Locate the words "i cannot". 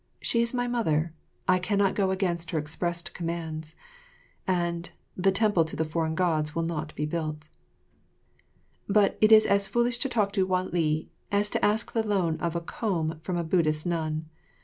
1.47-1.93